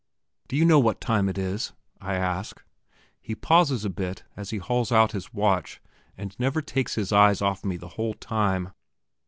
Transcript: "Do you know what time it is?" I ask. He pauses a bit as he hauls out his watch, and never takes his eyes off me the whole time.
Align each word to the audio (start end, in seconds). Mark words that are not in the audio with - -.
"Do 0.47 0.55
you 0.55 0.65
know 0.65 0.79
what 0.79 0.99
time 0.99 1.29
it 1.29 1.37
is?" 1.37 1.73
I 2.01 2.15
ask. 2.15 2.63
He 3.21 3.35
pauses 3.35 3.85
a 3.85 3.89
bit 3.91 4.23
as 4.35 4.49
he 4.49 4.57
hauls 4.57 4.91
out 4.91 5.11
his 5.11 5.31
watch, 5.31 5.79
and 6.17 6.35
never 6.39 6.59
takes 6.59 6.95
his 6.95 7.11
eyes 7.11 7.39
off 7.39 7.63
me 7.63 7.77
the 7.77 7.87
whole 7.89 8.15
time. 8.15 8.71